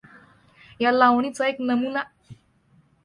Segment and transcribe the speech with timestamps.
[0.79, 2.03] या लावणीचा एक नमुना